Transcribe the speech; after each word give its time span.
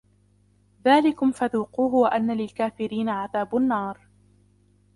ذلكم 0.85 1.31
فذوقوه 1.31 1.93
وأن 1.93 2.31
للكافرين 2.37 3.09
عذاب 3.09 3.55
النار 3.57 4.07